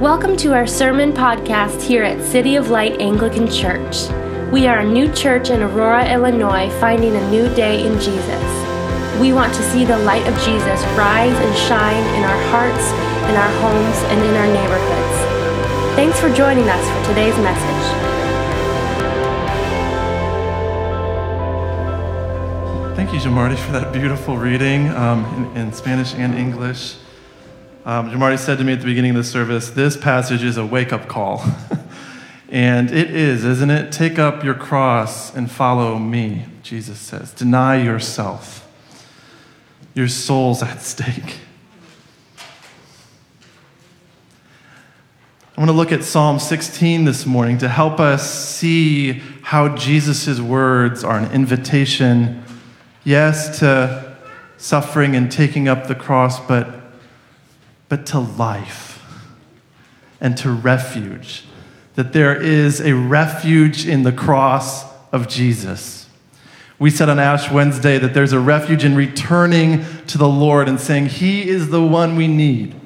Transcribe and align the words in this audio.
Welcome 0.00 0.36
to 0.36 0.54
our 0.54 0.64
sermon 0.64 1.12
podcast 1.12 1.82
here 1.82 2.04
at 2.04 2.24
City 2.24 2.54
of 2.54 2.70
Light 2.70 3.00
Anglican 3.00 3.50
Church. 3.50 4.08
We 4.52 4.68
are 4.68 4.78
a 4.78 4.88
new 4.88 5.12
church 5.12 5.50
in 5.50 5.60
Aurora, 5.60 6.08
Illinois, 6.08 6.70
finding 6.78 7.16
a 7.16 7.30
new 7.32 7.52
day 7.56 7.84
in 7.84 7.94
Jesus. 7.98 9.20
We 9.20 9.32
want 9.32 9.52
to 9.54 9.62
see 9.72 9.84
the 9.84 9.98
light 9.98 10.24
of 10.28 10.34
Jesus 10.44 10.80
rise 10.96 11.34
and 11.34 11.56
shine 11.66 12.14
in 12.14 12.22
our 12.22 12.42
hearts, 12.52 12.92
in 13.28 13.34
our 13.34 13.50
homes, 13.58 13.96
and 14.12 14.24
in 14.24 14.34
our 14.36 14.46
neighborhoods. 14.46 15.96
Thanks 15.96 16.20
for 16.20 16.32
joining 16.32 16.68
us 16.68 16.88
for 16.90 17.08
today's 17.08 17.36
message. 17.38 17.86
Thank 22.94 23.12
you, 23.12 23.18
Jamarty, 23.18 23.58
for 23.58 23.72
that 23.72 23.92
beautiful 23.92 24.38
reading 24.38 24.90
um, 24.90 25.24
in, 25.56 25.62
in 25.62 25.72
Spanish 25.72 26.14
and 26.14 26.36
English. 26.36 26.94
Um, 27.88 28.10
Jamarty 28.10 28.38
said 28.38 28.58
to 28.58 28.64
me 28.64 28.74
at 28.74 28.80
the 28.80 28.84
beginning 28.84 29.12
of 29.12 29.16
the 29.16 29.24
service, 29.24 29.70
This 29.70 29.96
passage 29.96 30.44
is 30.44 30.58
a 30.58 30.66
wake 30.66 30.92
up 30.92 31.08
call. 31.08 31.42
and 32.50 32.90
it 32.90 33.10
is, 33.10 33.46
isn't 33.46 33.70
it? 33.70 33.92
Take 33.92 34.18
up 34.18 34.44
your 34.44 34.52
cross 34.52 35.34
and 35.34 35.50
follow 35.50 35.98
me, 35.98 36.44
Jesus 36.62 36.98
says. 36.98 37.32
Deny 37.32 37.82
yourself. 37.82 38.70
Your 39.94 40.06
soul's 40.06 40.62
at 40.62 40.82
stake. 40.82 41.38
I 45.56 45.60
want 45.60 45.70
to 45.70 45.74
look 45.74 45.90
at 45.90 46.04
Psalm 46.04 46.38
16 46.38 47.06
this 47.06 47.24
morning 47.24 47.56
to 47.56 47.70
help 47.70 48.00
us 48.00 48.50
see 48.50 49.22
how 49.40 49.74
Jesus' 49.74 50.38
words 50.40 51.04
are 51.04 51.16
an 51.16 51.32
invitation, 51.32 52.44
yes, 53.04 53.60
to 53.60 54.14
suffering 54.58 55.16
and 55.16 55.32
taking 55.32 55.68
up 55.68 55.86
the 55.86 55.94
cross, 55.94 56.38
but 56.38 56.77
but 57.88 58.06
to 58.06 58.18
life 58.18 59.02
and 60.20 60.36
to 60.38 60.50
refuge. 60.50 61.44
That 61.94 62.12
there 62.12 62.40
is 62.40 62.80
a 62.80 62.94
refuge 62.94 63.86
in 63.86 64.02
the 64.02 64.12
cross 64.12 64.84
of 65.12 65.28
Jesus. 65.28 66.08
We 66.78 66.90
said 66.90 67.08
on 67.08 67.18
Ash 67.18 67.50
Wednesday 67.50 67.98
that 67.98 68.14
there's 68.14 68.32
a 68.32 68.38
refuge 68.38 68.84
in 68.84 68.94
returning 68.94 69.84
to 70.06 70.18
the 70.18 70.28
Lord 70.28 70.68
and 70.68 70.78
saying, 70.80 71.06
He 71.06 71.48
is 71.48 71.70
the 71.70 71.82
one 71.82 72.14
we 72.14 72.28
need. 72.28 72.78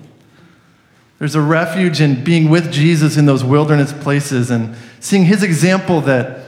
There's 1.18 1.34
a 1.34 1.42
refuge 1.42 2.00
in 2.00 2.24
being 2.24 2.48
with 2.48 2.72
Jesus 2.72 3.16
in 3.16 3.26
those 3.26 3.44
wilderness 3.44 3.92
places 3.92 4.50
and 4.50 4.74
seeing 4.98 5.26
His 5.26 5.42
example 5.42 6.00
that 6.02 6.40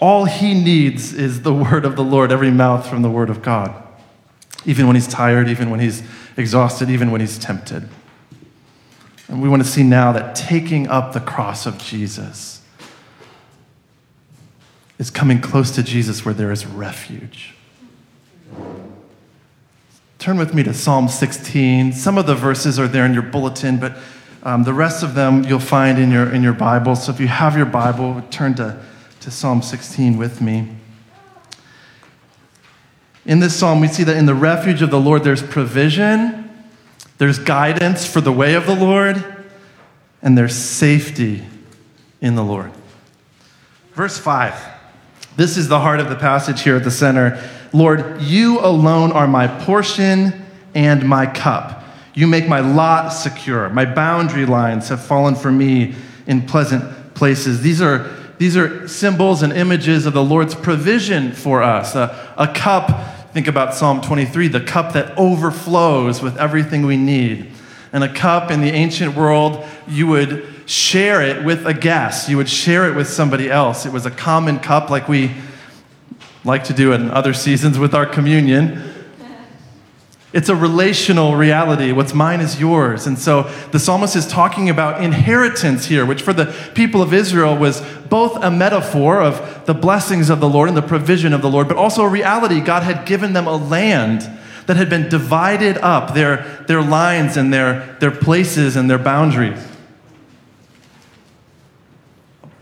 all 0.00 0.24
He 0.24 0.54
needs 0.54 1.12
is 1.12 1.42
the 1.42 1.52
word 1.54 1.84
of 1.84 1.94
the 1.94 2.04
Lord, 2.04 2.32
every 2.32 2.50
mouth 2.50 2.88
from 2.88 3.02
the 3.02 3.10
word 3.10 3.28
of 3.28 3.42
God, 3.42 3.85
even 4.66 4.86
when 4.86 4.96
He's 4.96 5.08
tired, 5.08 5.48
even 5.48 5.70
when 5.70 5.80
He's 5.80 6.02
exhausted 6.36 6.90
even 6.90 7.10
when 7.10 7.20
he's 7.20 7.38
tempted. 7.38 7.88
And 9.28 9.42
we 9.42 9.48
want 9.48 9.62
to 9.62 9.68
see 9.68 9.82
now 9.82 10.12
that 10.12 10.34
taking 10.34 10.86
up 10.88 11.12
the 11.12 11.20
cross 11.20 11.66
of 11.66 11.78
Jesus 11.78 12.62
is 14.98 15.10
coming 15.10 15.40
close 15.40 15.70
to 15.72 15.82
Jesus 15.82 16.24
where 16.24 16.34
there 16.34 16.52
is 16.52 16.66
refuge. 16.66 17.54
Turn 20.18 20.38
with 20.38 20.54
me 20.54 20.62
to 20.62 20.72
Psalm 20.72 21.08
16. 21.08 21.92
Some 21.92 22.18
of 22.18 22.26
the 22.26 22.34
verses 22.34 22.78
are 22.78 22.88
there 22.88 23.04
in 23.04 23.12
your 23.12 23.22
bulletin, 23.22 23.78
but 23.78 23.96
um, 24.42 24.62
the 24.62 24.72
rest 24.72 25.02
of 25.02 25.14
them 25.14 25.44
you'll 25.44 25.58
find 25.58 25.98
in 25.98 26.10
your, 26.10 26.32
in 26.32 26.42
your 26.42 26.52
Bible. 26.52 26.96
So 26.96 27.12
if 27.12 27.20
you 27.20 27.26
have 27.26 27.56
your 27.56 27.66
Bible, 27.66 28.22
turn 28.30 28.54
to, 28.54 28.80
to 29.20 29.30
Psalm 29.30 29.60
16 29.60 30.16
with 30.16 30.40
me. 30.40 30.75
In 33.26 33.40
this 33.40 33.56
psalm, 33.56 33.80
we 33.80 33.88
see 33.88 34.04
that 34.04 34.16
in 34.16 34.26
the 34.26 34.34
refuge 34.34 34.82
of 34.82 34.90
the 34.90 35.00
Lord, 35.00 35.24
there's 35.24 35.42
provision, 35.42 36.48
there's 37.18 37.40
guidance 37.40 38.06
for 38.06 38.20
the 38.20 38.30
way 38.30 38.54
of 38.54 38.66
the 38.66 38.74
Lord, 38.74 39.22
and 40.22 40.38
there's 40.38 40.54
safety 40.54 41.42
in 42.20 42.36
the 42.36 42.44
Lord. 42.44 42.70
Verse 43.94 44.16
5. 44.16 44.54
This 45.36 45.56
is 45.56 45.68
the 45.68 45.80
heart 45.80 45.98
of 45.98 46.08
the 46.08 46.16
passage 46.16 46.62
here 46.62 46.76
at 46.76 46.84
the 46.84 46.90
center. 46.90 47.42
Lord, 47.72 48.22
you 48.22 48.60
alone 48.60 49.10
are 49.10 49.26
my 49.26 49.48
portion 49.48 50.46
and 50.74 51.06
my 51.06 51.26
cup. 51.26 51.84
You 52.14 52.28
make 52.28 52.48
my 52.48 52.60
lot 52.60 53.10
secure. 53.10 53.68
My 53.70 53.84
boundary 53.86 54.46
lines 54.46 54.88
have 54.88 55.04
fallen 55.04 55.34
for 55.34 55.50
me 55.50 55.96
in 56.26 56.46
pleasant 56.46 57.14
places. 57.14 57.60
These 57.60 57.82
are, 57.82 58.08
these 58.38 58.56
are 58.56 58.86
symbols 58.86 59.42
and 59.42 59.52
images 59.52 60.06
of 60.06 60.12
the 60.12 60.24
Lord's 60.24 60.54
provision 60.54 61.32
for 61.32 61.62
us. 61.62 61.94
A, 61.94 62.34
a 62.38 62.46
cup 62.46 63.15
Think 63.36 63.48
about 63.48 63.74
Psalm 63.74 64.00
23, 64.00 64.48
the 64.48 64.62
cup 64.62 64.94
that 64.94 65.14
overflows 65.18 66.22
with 66.22 66.38
everything 66.38 66.86
we 66.86 66.96
need. 66.96 67.52
And 67.92 68.02
a 68.02 68.10
cup 68.10 68.50
in 68.50 68.62
the 68.62 68.70
ancient 68.70 69.14
world, 69.14 69.62
you 69.86 70.06
would 70.06 70.48
share 70.64 71.20
it 71.20 71.44
with 71.44 71.66
a 71.66 71.74
guest. 71.74 72.30
You 72.30 72.38
would 72.38 72.48
share 72.48 72.88
it 72.90 72.96
with 72.96 73.06
somebody 73.06 73.50
else. 73.50 73.84
It 73.84 73.92
was 73.92 74.06
a 74.06 74.10
common 74.10 74.58
cup, 74.58 74.88
like 74.88 75.06
we 75.06 75.34
like 76.44 76.64
to 76.64 76.72
do 76.72 76.92
in 76.94 77.10
other 77.10 77.34
seasons 77.34 77.78
with 77.78 77.94
our 77.94 78.06
communion. 78.06 78.85
It's 80.36 80.50
a 80.50 80.54
relational 80.54 81.34
reality. 81.34 81.92
What's 81.92 82.12
mine 82.12 82.42
is 82.42 82.60
yours. 82.60 83.06
And 83.06 83.18
so 83.18 83.44
the 83.72 83.78
psalmist 83.78 84.14
is 84.16 84.26
talking 84.26 84.68
about 84.68 85.02
inheritance 85.02 85.86
here, 85.86 86.04
which 86.04 86.20
for 86.20 86.34
the 86.34 86.54
people 86.74 87.00
of 87.00 87.14
Israel 87.14 87.56
was 87.56 87.80
both 88.10 88.44
a 88.44 88.50
metaphor 88.50 89.22
of 89.22 89.64
the 89.64 89.72
blessings 89.72 90.28
of 90.28 90.40
the 90.40 90.46
Lord 90.46 90.68
and 90.68 90.76
the 90.76 90.82
provision 90.82 91.32
of 91.32 91.40
the 91.40 91.48
Lord, 91.48 91.68
but 91.68 91.78
also 91.78 92.02
a 92.02 92.08
reality. 92.08 92.60
God 92.60 92.82
had 92.82 93.06
given 93.06 93.32
them 93.32 93.46
a 93.46 93.56
land 93.56 94.30
that 94.66 94.76
had 94.76 94.90
been 94.90 95.08
divided 95.08 95.78
up, 95.78 96.12
their, 96.12 96.62
their 96.68 96.82
lines 96.82 97.38
and 97.38 97.50
their, 97.50 97.96
their 98.00 98.10
places 98.10 98.76
and 98.76 98.90
their 98.90 98.98
boundaries. 98.98 99.66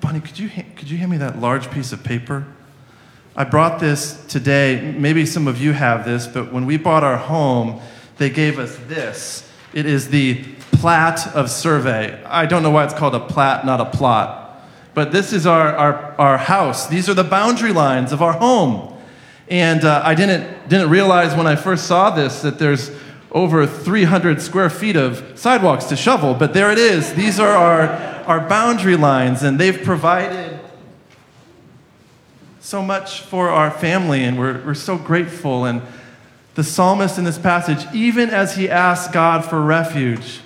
Bunny, 0.01 0.21
could 0.21 0.39
you, 0.39 0.49
could 0.77 0.89
you 0.89 0.99
hand 0.99 1.11
me 1.11 1.17
that 1.17 1.41
large 1.41 1.69
piece 1.73 1.93
of 1.93 2.05
paper? 2.05 2.47
I 3.37 3.43
brought 3.43 3.81
this 3.81 4.25
today. 4.27 4.95
Maybe 4.97 5.27
some 5.27 5.49
of 5.49 5.61
you 5.61 5.73
have 5.73 6.05
this, 6.05 6.29
but 6.29 6.53
when 6.53 6.67
we 6.67 6.77
bought 6.77 7.03
our 7.03 7.17
home, 7.17 7.81
they 8.17 8.31
gave 8.31 8.61
us 8.61 8.77
this. 8.87 9.51
It 9.73 9.87
is 9.87 10.09
the 10.11 10.45
plat 10.71 11.35
of 11.35 11.51
survey. 11.51 12.23
I 12.25 12.47
don't 12.47 12.63
know 12.63 12.71
why 12.71 12.85
it's 12.85 12.95
called 12.95 13.17
a 13.17 13.21
plat, 13.21 13.67
not 13.67 13.81
a 13.81 13.87
plot. 13.87 14.65
But 14.95 15.11
this 15.11 15.33
is 15.33 15.49
our, 15.49 15.75
our, 15.75 16.15
our 16.17 16.39
house. 16.39 16.87
These 16.87 17.09
are 17.09 17.15
the 17.15 17.25
boundary 17.25 17.73
lines 17.73 18.13
of 18.13 18.23
our 18.23 18.35
home. 18.35 18.97
And 19.49 19.85
uh, 19.85 20.03
I 20.05 20.15
didn't, 20.15 20.69
didn't 20.69 20.91
realize 20.91 21.37
when 21.37 21.49
I 21.49 21.57
first 21.57 21.89
saw 21.89 22.11
this 22.11 22.43
that 22.43 22.61
there's 22.61 22.93
over 23.33 23.67
300 23.67 24.41
square 24.41 24.71
feet 24.71 24.95
of 24.95 25.37
sidewalks 25.37 25.87
to 25.87 25.97
shovel, 25.97 26.35
but 26.35 26.55
there 26.55 26.71
it 26.71 26.79
is. 26.79 27.15
These 27.15 27.41
are 27.41 27.51
our, 27.51 27.89
our 28.29 28.49
boundary 28.49 28.97
lines, 28.97 29.43
and 29.43 29.59
they've 29.59 29.83
provided 29.83 30.54
so 32.65 32.83
much 32.83 33.21
for 33.21 33.51
our 33.51 33.71
family, 33.71 34.25
and 34.25 34.39
we're, 34.39 34.65
we're 34.65 34.73
so 34.73 34.97
grateful. 34.97 35.67
And 35.67 35.83
the 36.55 36.65
psalmist 36.65 37.19
in 37.19 37.25
this 37.25 37.37
passage, 37.37 37.87
even 37.95 38.31
as 38.31 38.57
he 38.57 38.71
asks 38.71 39.13
God 39.13 39.45
for 39.45 39.61
refuge, 39.61 40.41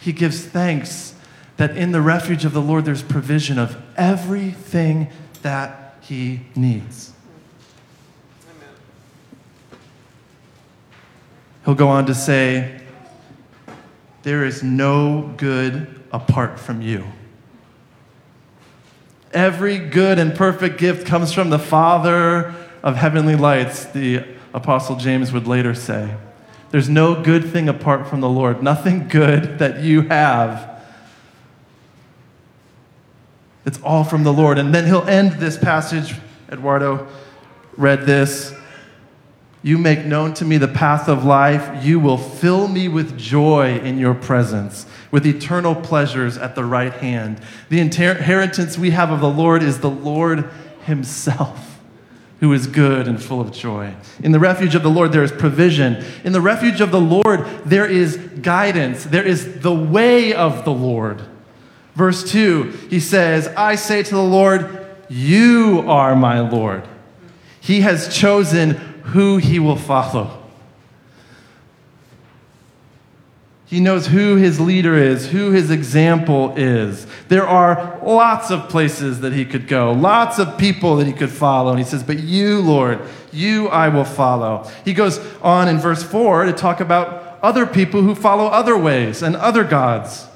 he 0.00 0.12
gives 0.12 0.42
thanks 0.42 1.14
that 1.58 1.76
in 1.76 1.92
the 1.92 2.00
refuge 2.00 2.46
of 2.46 2.54
the 2.54 2.62
Lord 2.62 2.86
there's 2.86 3.02
provision 3.02 3.58
of 3.58 3.76
everything 3.98 5.08
that 5.42 5.98
he 6.00 6.40
needs. 6.56 7.12
He'll 11.66 11.74
go 11.74 11.88
on 11.88 12.06
to 12.06 12.14
say, 12.14 12.80
There 14.22 14.42
is 14.42 14.62
no 14.62 15.34
good 15.36 16.02
apart 16.12 16.58
from 16.58 16.80
you. 16.80 17.04
Every 19.36 19.76
good 19.76 20.18
and 20.18 20.34
perfect 20.34 20.78
gift 20.78 21.06
comes 21.06 21.30
from 21.30 21.50
the 21.50 21.58
Father 21.58 22.54
of 22.82 22.96
heavenly 22.96 23.36
lights, 23.36 23.84
the 23.84 24.24
Apostle 24.54 24.96
James 24.96 25.30
would 25.30 25.46
later 25.46 25.74
say. 25.74 26.16
There's 26.70 26.88
no 26.88 27.22
good 27.22 27.44
thing 27.44 27.68
apart 27.68 28.08
from 28.08 28.22
the 28.22 28.30
Lord, 28.30 28.62
nothing 28.62 29.08
good 29.08 29.58
that 29.58 29.80
you 29.80 30.00
have. 30.08 30.82
It's 33.66 33.78
all 33.82 34.04
from 34.04 34.24
the 34.24 34.32
Lord. 34.32 34.56
And 34.56 34.74
then 34.74 34.86
he'll 34.86 35.06
end 35.06 35.32
this 35.32 35.58
passage. 35.58 36.14
Eduardo 36.50 37.06
read 37.76 38.06
this. 38.06 38.54
You 39.66 39.78
make 39.78 40.04
known 40.04 40.32
to 40.34 40.44
me 40.44 40.58
the 40.58 40.68
path 40.68 41.08
of 41.08 41.24
life. 41.24 41.84
You 41.84 41.98
will 41.98 42.18
fill 42.18 42.68
me 42.68 42.86
with 42.86 43.18
joy 43.18 43.80
in 43.80 43.98
your 43.98 44.14
presence, 44.14 44.86
with 45.10 45.26
eternal 45.26 45.74
pleasures 45.74 46.38
at 46.38 46.54
the 46.54 46.64
right 46.64 46.92
hand. 46.92 47.40
The 47.68 47.80
inheritance 47.80 48.78
we 48.78 48.90
have 48.92 49.10
of 49.10 49.18
the 49.18 49.28
Lord 49.28 49.64
is 49.64 49.80
the 49.80 49.90
Lord 49.90 50.48
Himself, 50.84 51.80
who 52.38 52.52
is 52.52 52.68
good 52.68 53.08
and 53.08 53.20
full 53.20 53.40
of 53.40 53.50
joy. 53.50 53.92
In 54.22 54.30
the 54.30 54.38
refuge 54.38 54.76
of 54.76 54.84
the 54.84 54.88
Lord, 54.88 55.10
there 55.10 55.24
is 55.24 55.32
provision. 55.32 56.04
In 56.22 56.32
the 56.32 56.40
refuge 56.40 56.80
of 56.80 56.92
the 56.92 57.00
Lord, 57.00 57.44
there 57.64 57.90
is 57.90 58.18
guidance. 58.18 59.02
There 59.02 59.26
is 59.26 59.62
the 59.62 59.74
way 59.74 60.32
of 60.32 60.64
the 60.64 60.72
Lord. 60.72 61.22
Verse 61.96 62.22
2, 62.30 62.86
he 62.88 63.00
says, 63.00 63.48
I 63.56 63.74
say 63.74 64.04
to 64.04 64.14
the 64.14 64.22
Lord, 64.22 64.86
You 65.08 65.82
are 65.88 66.14
my 66.14 66.38
Lord. 66.38 66.86
He 67.60 67.80
has 67.80 68.16
chosen 68.16 68.95
who 69.06 69.36
he 69.36 69.58
will 69.58 69.76
follow. 69.76 70.42
He 73.66 73.80
knows 73.80 74.06
who 74.06 74.36
his 74.36 74.60
leader 74.60 74.94
is, 74.94 75.30
who 75.30 75.50
his 75.50 75.72
example 75.72 76.54
is. 76.56 77.06
There 77.28 77.46
are 77.46 77.98
lots 78.04 78.52
of 78.52 78.68
places 78.68 79.20
that 79.20 79.32
he 79.32 79.44
could 79.44 79.66
go, 79.66 79.90
lots 79.92 80.38
of 80.38 80.56
people 80.56 80.96
that 80.96 81.06
he 81.06 81.12
could 81.12 81.30
follow. 81.30 81.70
And 81.70 81.78
he 81.80 81.84
says, 81.84 82.04
But 82.04 82.20
you, 82.20 82.60
Lord, 82.60 83.00
you 83.32 83.66
I 83.68 83.88
will 83.88 84.04
follow. 84.04 84.70
He 84.84 84.92
goes 84.92 85.18
on 85.42 85.66
in 85.66 85.78
verse 85.78 86.04
4 86.04 86.44
to 86.44 86.52
talk 86.52 86.80
about 86.80 87.40
other 87.42 87.66
people 87.66 88.02
who 88.02 88.14
follow 88.14 88.46
other 88.46 88.78
ways 88.78 89.20
and 89.20 89.34
other 89.34 89.64
gods. 89.64 90.26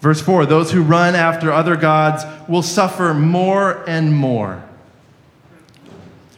Verse 0.00 0.20
4 0.20 0.44
Those 0.44 0.72
who 0.72 0.82
run 0.82 1.14
after 1.14 1.52
other 1.52 1.76
gods 1.76 2.24
will 2.48 2.62
suffer 2.62 3.14
more 3.14 3.88
and 3.88 4.12
more. 4.12 4.64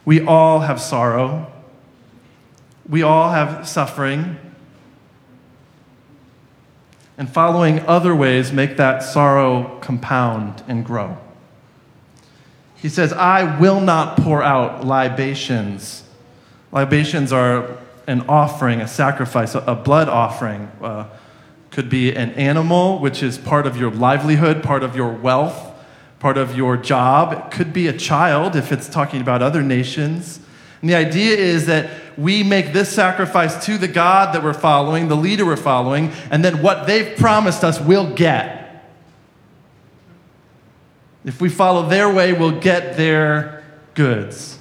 We 0.04 0.24
all 0.24 0.60
have 0.60 0.80
sorrow, 0.80 1.50
we 2.88 3.02
all 3.02 3.30
have 3.30 3.66
suffering 3.66 4.38
and 7.16 7.30
following 7.30 7.80
other 7.80 8.14
ways 8.14 8.52
make 8.52 8.76
that 8.76 9.02
sorrow 9.02 9.78
compound 9.80 10.62
and 10.66 10.84
grow. 10.84 11.16
He 12.74 12.88
says, 12.88 13.12
I 13.12 13.58
will 13.58 13.80
not 13.80 14.18
pour 14.18 14.42
out 14.42 14.84
libations. 14.84 16.02
Libations 16.72 17.32
are 17.32 17.78
an 18.06 18.22
offering, 18.28 18.80
a 18.80 18.88
sacrifice, 18.88 19.54
a 19.54 19.74
blood 19.74 20.08
offering. 20.08 20.70
Uh, 20.82 21.06
could 21.70 21.88
be 21.88 22.14
an 22.14 22.30
animal, 22.32 23.00
which 23.00 23.22
is 23.22 23.36
part 23.36 23.66
of 23.66 23.76
your 23.76 23.90
livelihood, 23.90 24.62
part 24.62 24.84
of 24.84 24.94
your 24.94 25.10
wealth, 25.10 25.73
part 26.24 26.38
of 26.38 26.56
your 26.56 26.78
job. 26.78 27.34
It 27.34 27.50
could 27.54 27.70
be 27.74 27.86
a 27.86 27.92
child 27.92 28.56
if 28.56 28.72
it's 28.72 28.88
talking 28.88 29.20
about 29.20 29.42
other 29.42 29.62
nations. 29.62 30.40
And 30.80 30.88
the 30.88 30.94
idea 30.94 31.36
is 31.36 31.66
that 31.66 31.90
we 32.16 32.42
make 32.42 32.72
this 32.72 32.88
sacrifice 32.88 33.66
to 33.66 33.76
the 33.76 33.88
God 33.88 34.34
that 34.34 34.42
we're 34.42 34.54
following, 34.54 35.08
the 35.08 35.18
leader 35.18 35.44
we're 35.44 35.56
following, 35.58 36.12
and 36.30 36.42
then 36.42 36.62
what 36.62 36.86
they've 36.86 37.14
promised 37.18 37.62
us 37.62 37.78
we'll 37.78 38.14
get. 38.14 38.88
If 41.26 41.42
we 41.42 41.50
follow 41.50 41.86
their 41.90 42.10
way, 42.10 42.32
we'll 42.32 42.58
get 42.58 42.96
their 42.96 43.62
goods. 43.92 44.58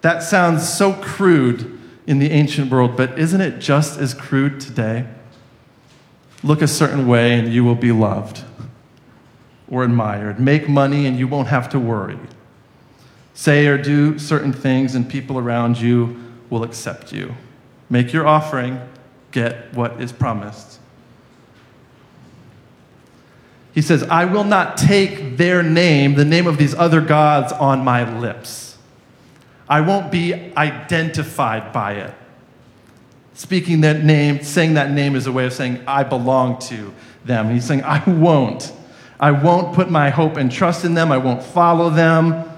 That 0.00 0.24
sounds 0.24 0.68
so 0.68 0.94
crude 0.94 1.78
in 2.08 2.18
the 2.18 2.32
ancient 2.32 2.72
world, 2.72 2.96
but 2.96 3.16
isn't 3.20 3.40
it 3.40 3.60
just 3.60 4.00
as 4.00 4.14
crude 4.14 4.58
today? 4.58 5.06
Look 6.42 6.60
a 6.60 6.66
certain 6.66 7.06
way 7.06 7.38
and 7.38 7.54
you 7.54 7.62
will 7.62 7.76
be 7.76 7.92
loved 7.92 8.42
or 9.72 9.82
admired. 9.82 10.38
Make 10.38 10.68
money 10.68 11.06
and 11.06 11.18
you 11.18 11.26
won't 11.26 11.48
have 11.48 11.70
to 11.70 11.80
worry. 11.80 12.18
Say 13.32 13.66
or 13.66 13.78
do 13.78 14.18
certain 14.18 14.52
things, 14.52 14.94
and 14.94 15.08
people 15.08 15.38
around 15.38 15.80
you 15.80 16.22
will 16.50 16.62
accept 16.62 17.10
you. 17.10 17.34
Make 17.88 18.12
your 18.12 18.26
offering, 18.26 18.78
get 19.30 19.72
what 19.72 19.98
is 20.00 20.12
promised. 20.12 20.78
He 23.72 23.80
says, 23.80 24.02
I 24.02 24.26
will 24.26 24.44
not 24.44 24.76
take 24.76 25.38
their 25.38 25.62
name, 25.62 26.16
the 26.16 26.26
name 26.26 26.46
of 26.46 26.58
these 26.58 26.74
other 26.74 27.00
gods, 27.00 27.50
on 27.54 27.82
my 27.82 28.18
lips. 28.18 28.76
I 29.66 29.80
won't 29.80 30.12
be 30.12 30.34
identified 30.54 31.72
by 31.72 31.94
it. 31.94 32.14
Speaking 33.32 33.80
that 33.80 34.04
name, 34.04 34.42
saying 34.42 34.74
that 34.74 34.90
name 34.90 35.16
is 35.16 35.26
a 35.26 35.32
way 35.32 35.46
of 35.46 35.54
saying, 35.54 35.80
I 35.86 36.02
belong 36.02 36.58
to 36.62 36.92
them. 37.24 37.50
He's 37.50 37.64
saying, 37.64 37.82
I 37.82 38.04
won't. 38.10 38.70
I 39.22 39.30
won't 39.30 39.72
put 39.72 39.88
my 39.88 40.10
hope 40.10 40.36
and 40.36 40.50
trust 40.50 40.84
in 40.84 40.94
them. 40.94 41.12
I 41.12 41.18
won't 41.18 41.44
follow 41.44 41.90
them. 41.90 42.50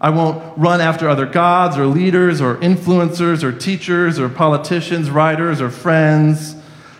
I 0.00 0.08
won't 0.08 0.56
run 0.56 0.80
after 0.80 1.10
other 1.10 1.26
gods 1.26 1.76
or 1.76 1.84
leaders 1.84 2.40
or 2.40 2.56
influencers 2.56 3.42
or 3.42 3.52
teachers 3.52 4.18
or 4.18 4.30
politicians, 4.30 5.10
writers 5.10 5.60
or 5.60 5.68
friends. 5.68 6.56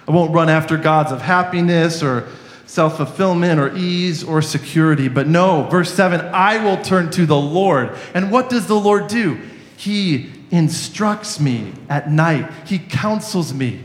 I 0.06 0.10
won't 0.10 0.34
run 0.34 0.50
after 0.50 0.76
gods 0.76 1.12
of 1.12 1.22
happiness 1.22 2.02
or 2.02 2.28
self 2.66 2.98
fulfillment 2.98 3.58
or 3.58 3.74
ease 3.74 4.22
or 4.22 4.42
security. 4.42 5.08
But 5.08 5.26
no, 5.26 5.62
verse 5.70 5.94
7 5.94 6.20
I 6.34 6.62
will 6.62 6.82
turn 6.84 7.10
to 7.12 7.24
the 7.24 7.40
Lord. 7.40 7.96
And 8.12 8.30
what 8.30 8.50
does 8.50 8.66
the 8.66 8.78
Lord 8.78 9.08
do? 9.08 9.40
He 9.78 10.30
instructs 10.50 11.40
me 11.40 11.72
at 11.88 12.10
night, 12.10 12.50
He 12.66 12.78
counsels 12.78 13.54
me. 13.54 13.84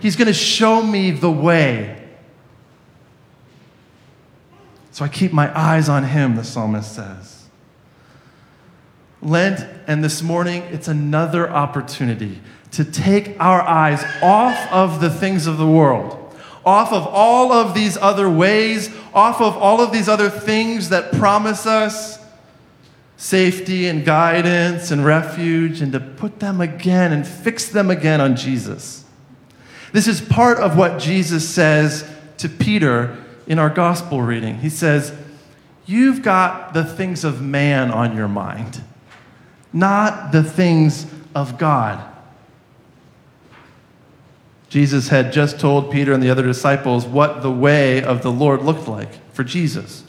He's 0.00 0.16
going 0.16 0.28
to 0.28 0.34
show 0.34 0.82
me 0.82 1.12
the 1.12 1.32
way. 1.32 2.05
So 4.96 5.04
I 5.04 5.08
keep 5.08 5.30
my 5.30 5.54
eyes 5.54 5.90
on 5.90 6.04
Him, 6.04 6.36
the 6.36 6.42
psalmist 6.42 6.94
says. 6.94 7.48
Lent 9.20 9.60
and 9.86 10.02
this 10.02 10.22
morning, 10.22 10.62
it's 10.70 10.88
another 10.88 11.50
opportunity 11.50 12.40
to 12.70 12.82
take 12.82 13.38
our 13.38 13.60
eyes 13.60 14.02
off 14.22 14.56
of 14.72 15.02
the 15.02 15.10
things 15.10 15.46
of 15.46 15.58
the 15.58 15.66
world, 15.66 16.34
off 16.64 16.94
of 16.94 17.06
all 17.06 17.52
of 17.52 17.74
these 17.74 17.98
other 17.98 18.30
ways, 18.30 18.88
off 19.12 19.42
of 19.42 19.54
all 19.58 19.82
of 19.82 19.92
these 19.92 20.08
other 20.08 20.30
things 20.30 20.88
that 20.88 21.12
promise 21.12 21.66
us 21.66 22.18
safety 23.18 23.88
and 23.88 24.02
guidance 24.02 24.90
and 24.90 25.04
refuge, 25.04 25.82
and 25.82 25.92
to 25.92 26.00
put 26.00 26.40
them 26.40 26.62
again 26.62 27.12
and 27.12 27.28
fix 27.28 27.68
them 27.68 27.90
again 27.90 28.22
on 28.22 28.34
Jesus. 28.34 29.04
This 29.92 30.08
is 30.08 30.22
part 30.22 30.56
of 30.56 30.78
what 30.78 30.98
Jesus 30.98 31.46
says 31.46 32.10
to 32.38 32.48
Peter 32.48 33.22
in 33.46 33.58
our 33.58 33.70
gospel 33.70 34.22
reading. 34.22 34.58
He 34.58 34.68
says, 34.68 35.12
You've 35.84 36.22
got 36.22 36.74
the 36.74 36.84
things 36.84 37.24
of 37.24 37.40
man 37.40 37.90
on 37.90 38.16
your 38.16 38.28
mind 38.28 38.82
not 39.76 40.32
the 40.32 40.42
things 40.42 41.06
of 41.34 41.58
God. 41.58 42.02
Jesus 44.70 45.08
had 45.08 45.32
just 45.34 45.60
told 45.60 45.92
Peter 45.92 46.14
and 46.14 46.22
the 46.22 46.30
other 46.30 46.42
disciples 46.42 47.04
what 47.04 47.42
the 47.42 47.50
way 47.50 48.02
of 48.02 48.22
the 48.22 48.32
Lord 48.32 48.62
looked 48.62 48.88
like 48.88 49.10
for 49.32 49.44
Jesus 49.44 50.02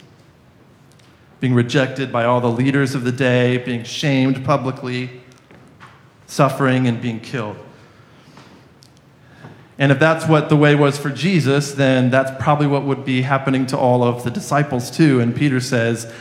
being 1.38 1.54
rejected 1.54 2.10
by 2.10 2.24
all 2.24 2.40
the 2.40 2.50
leaders 2.50 2.96
of 2.96 3.04
the 3.04 3.12
day, 3.12 3.58
being 3.58 3.84
shamed 3.84 4.44
publicly, 4.44 5.20
suffering, 6.26 6.88
and 6.88 7.00
being 7.00 7.20
killed. 7.20 7.56
And 9.78 9.92
if 9.92 10.00
that's 10.00 10.26
what 10.26 10.48
the 10.48 10.56
way 10.56 10.74
was 10.74 10.98
for 10.98 11.08
Jesus, 11.08 11.72
then 11.72 12.10
that's 12.10 12.32
probably 12.42 12.66
what 12.66 12.82
would 12.82 13.04
be 13.04 13.22
happening 13.22 13.64
to 13.66 13.78
all 13.78 14.02
of 14.02 14.24
the 14.24 14.30
disciples 14.30 14.90
too. 14.90 15.20
And 15.20 15.34
Peter 15.34 15.60
says, 15.60 16.12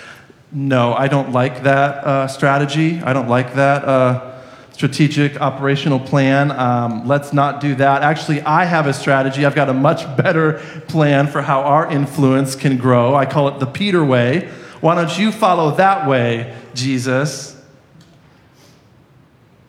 no, 0.51 0.93
I 0.93 1.07
don't 1.07 1.31
like 1.31 1.63
that 1.63 2.03
uh, 2.03 2.27
strategy. 2.27 3.01
I 3.01 3.13
don't 3.13 3.27
like 3.27 3.55
that 3.55 3.83
uh, 3.83 4.41
strategic 4.71 5.41
operational 5.41 5.99
plan. 5.99 6.51
Um, 6.51 7.07
let's 7.07 7.33
not 7.33 7.59
do 7.59 7.73
that. 7.75 8.03
Actually, 8.03 8.41
I 8.43 8.65
have 8.65 8.85
a 8.85 8.93
strategy. 8.93 9.43
I've 9.43 9.55
got 9.55 9.69
a 9.69 9.73
much 9.73 10.03
better 10.17 10.61
plan 10.87 11.27
for 11.27 11.41
how 11.41 11.61
our 11.61 11.91
influence 11.91 12.55
can 12.55 12.77
grow. 12.77 13.15
I 13.15 13.25
call 13.25 13.47
it 13.47 13.59
the 13.59 13.65
Peter 13.65 14.05
way. 14.05 14.49
Why 14.81 14.93
don't 14.93 15.17
you 15.17 15.31
follow 15.31 15.71
that 15.77 16.07
way, 16.07 16.55
Jesus? 16.75 17.59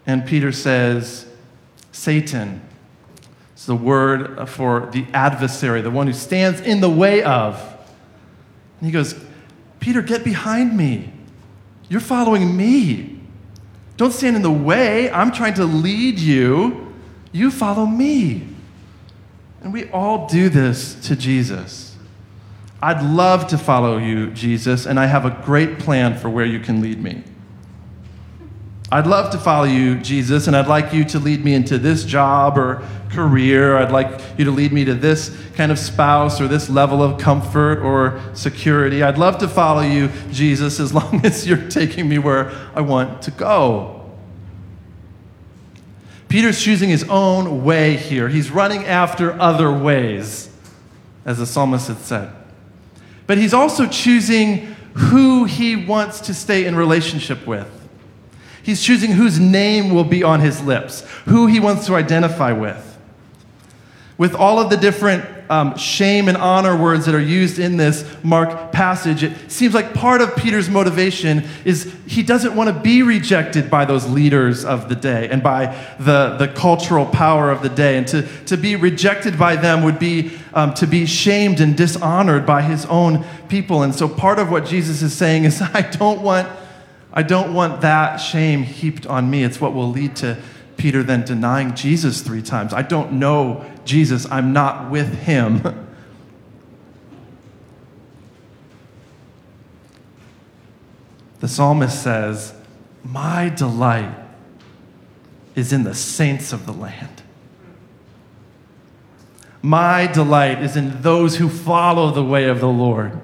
And 0.07 0.27
Peter 0.27 0.53
says, 0.53 1.27
Satan. 1.91 2.68
The 3.69 3.77
word 3.77 4.49
for 4.49 4.89
the 4.93 5.05
adversary, 5.13 5.83
the 5.83 5.91
one 5.91 6.07
who 6.07 6.15
stands 6.15 6.59
in 6.63 6.81
the 6.81 6.89
way 6.89 7.23
of. 7.23 7.61
And 8.81 8.87
he 8.87 8.91
goes, 8.91 9.15
Peter, 9.79 10.01
get 10.01 10.25
behind 10.25 10.75
me. 10.75 11.13
You're 11.91 12.01
following 12.01 12.57
me. 12.57 13.21
Don't 13.99 14.13
stand 14.13 14.37
in 14.37 14.43
the 14.43 14.51
way. 14.51 15.11
I'm 15.11 15.31
trying 15.33 15.53
to 15.55 15.67
lead 15.67 16.19
you. 16.19 16.95
You 17.31 17.51
follow 17.51 17.85
me. 17.85 18.49
And 19.61 19.71
we 19.71 19.91
all 19.91 20.27
do 20.27 20.49
this 20.49 20.95
to 21.07 21.15
Jesus. 21.15 21.95
I'd 22.83 23.03
love 23.03 23.49
to 23.49 23.59
follow 23.59 23.99
you, 23.99 24.31
Jesus, 24.31 24.87
and 24.87 24.99
I 24.99 25.05
have 25.05 25.27
a 25.27 25.43
great 25.45 25.79
plan 25.79 26.17
for 26.17 26.31
where 26.31 26.47
you 26.47 26.59
can 26.59 26.81
lead 26.81 27.03
me. 27.03 27.23
I'd 28.91 29.07
love 29.07 29.31
to 29.33 29.39
follow 29.39 29.65
you, 29.65 29.97
Jesus, 29.97 30.47
and 30.47 30.57
I'd 30.57 30.67
like 30.67 30.95
you 30.95 31.05
to 31.07 31.19
lead 31.19 31.45
me 31.45 31.53
into 31.53 31.77
this 31.77 32.05
job 32.05 32.57
or 32.57 32.83
career. 33.11 33.77
I'd 33.77 33.93
like 33.93 34.19
you 34.39 34.47
to 34.47 34.51
lead 34.51 34.73
me 34.73 34.87
to 34.87 34.95
this 34.95 35.37
kind 35.57 35.71
of 35.71 35.79
spouse 35.79 36.41
or 36.41 36.49
this 36.49 36.71
level 36.71 37.03
of 37.03 37.21
comfort 37.21 37.81
or 37.81 38.19
security. 38.33 39.03
I'd 39.03 39.19
love 39.19 39.39
to 39.39 39.49
follow 39.49 39.83
you, 39.83 40.09
Jesus, 40.31 40.81
as 40.81 40.95
long 40.95 41.21
as 41.27 41.47
you're 41.47 41.69
taking 41.69 42.09
me 42.09 42.19
where 42.19 42.51
I 42.75 42.81
want 42.81 43.21
to 43.23 43.31
go. 43.31 43.95
Peter's 46.29 46.63
choosing 46.63 46.89
his 46.89 47.05
own 47.11 47.65
way 47.65 47.97
here. 47.97 48.29
He's 48.29 48.51
running 48.51 48.87
after 48.87 49.39
other 49.39 49.71
ways, 49.71 50.51
as 51.27 51.39
the 51.39 51.47
psalmist 51.47 51.89
had 51.89 51.99
said. 51.99 52.33
But 53.27 53.37
he's 53.37 53.53
also 53.53 53.87
choosing 53.87 54.75
who 54.95 55.45
he 55.45 55.77
wants 55.77 56.21
to 56.23 56.35
stay 56.35 56.65
in 56.65 56.75
relationship 56.75 57.47
with. 57.47 57.78
He's 58.69 58.83
choosing 58.83 59.13
whose 59.13 59.41
name 59.41 59.95
will 59.95 60.05
be 60.05 60.23
on 60.23 60.41
his 60.41 60.61
lips, 60.61 61.01
who 61.25 61.47
he 61.47 61.59
wants 61.59 61.87
to 61.87 61.95
identify 61.95 62.53
with. 62.53 62.99
with 64.19 64.35
all 64.35 64.59
of 64.59 64.69
the 64.69 64.77
different 64.77 65.25
um, 65.49 65.75
shame 65.79 66.29
and 66.29 66.37
honor 66.37 66.77
words 66.77 67.07
that 67.07 67.15
are 67.15 67.19
used 67.19 67.59
in 67.59 67.79
this 67.79 68.05
Mark 68.23 68.71
passage, 68.71 69.23
it 69.23 69.51
seems 69.51 69.73
like 69.73 69.95
part 69.95 70.21
of 70.21 70.37
Peter's 70.37 70.69
motivation 70.69 71.49
is 71.65 71.91
he 72.07 72.23
doesn't 72.23 72.55
want 72.55 72.69
to 72.69 72.79
be 72.79 73.03
rejected 73.03 73.71
by 73.71 73.87
those 73.87 74.07
leaders 74.07 74.67
of 74.67 74.91
the 74.91 74.97
day 74.97 75.31
and 75.31 75.43
by 75.43 75.75
the, 75.99 76.37
the 76.37 76.49
cultural 76.49 77.07
power 77.07 77.51
of 77.51 77.63
the 77.63 77.71
day. 77.71 77.97
And 77.97 78.07
to, 78.09 78.29
to 78.45 78.59
be 78.59 78.77
rejected 78.77 79.39
by 79.39 79.57
them 79.57 79.83
would 79.83 79.99
be 79.99 80.33
um, 80.53 80.75
to 80.75 80.87
be 80.87 81.07
shamed 81.07 81.61
and 81.63 81.75
dishonored 81.75 82.45
by 82.45 82.61
his 82.61 82.85
own 82.85 83.25
people. 83.49 83.83
And 83.83 83.95
so 83.95 84.11
part 84.11 84.39
of 84.39 84.51
what 84.51 84.67
Jesus 84.67 85.01
is 85.01 85.15
saying 85.15 85.45
is, 85.45 85.63
I 85.73 85.81
don't 85.81 86.21
want, 86.21 86.51
I 87.13 87.23
don't 87.23 87.55
want 87.55 87.81
that 87.81 88.17
shame 88.17 88.63
heaped 88.63 89.07
on 89.07 89.31
me. 89.31 89.43
It's 89.43 89.61
what 89.61 89.75
will 89.75 89.91
lead 89.91 90.17
to 90.17 90.39
Peter 90.77 91.03
then 91.03 91.25
denying 91.25 91.75
Jesus 91.75 92.21
three 92.21 92.43
times. 92.43 92.73
I 92.73 92.83
don't 92.83 93.13
know 93.13 93.65
Jesus, 93.85 94.31
I'm 94.31 94.53
not 94.53 94.91
with 94.91 95.23
him. 95.23 95.87
The 101.41 101.49
psalmist 101.49 102.03
says, 102.03 102.53
My 103.05 103.49
delight 103.49 104.13
is 105.55 105.73
in 105.73 105.85
the 105.85 105.95
saints 105.95 106.53
of 106.53 106.67
the 106.67 106.73
land. 106.73 107.23
My 109.63 110.07
delight 110.07 110.63
is 110.63 110.77
in 110.77 111.03
those 111.03 111.37
who 111.37 111.49
follow 111.49 112.11
the 112.11 112.25
way 112.25 112.49
of 112.49 112.61
the 112.61 112.69
Lord. 112.69 113.21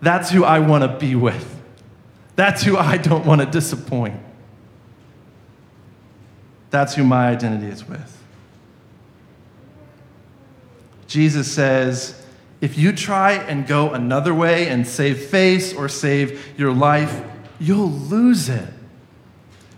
That's 0.00 0.30
who 0.30 0.44
I 0.44 0.60
want 0.60 0.82
to 0.82 0.98
be 0.98 1.14
with. 1.14 1.57
That's 2.38 2.62
who 2.62 2.76
I 2.76 2.98
don't 2.98 3.26
want 3.26 3.40
to 3.40 3.48
disappoint. 3.48 4.14
That's 6.70 6.94
who 6.94 7.02
my 7.02 7.26
identity 7.26 7.66
is 7.66 7.84
with. 7.84 8.16
Jesus 11.08 11.50
says, 11.50 12.24
if 12.60 12.78
you 12.78 12.92
try 12.92 13.32
and 13.32 13.66
go 13.66 13.90
another 13.90 14.32
way 14.32 14.68
and 14.68 14.86
save 14.86 15.26
face 15.26 15.74
or 15.74 15.88
save 15.88 16.56
your 16.56 16.72
life, 16.72 17.24
you'll 17.58 17.90
lose 17.90 18.48
it. 18.48 18.68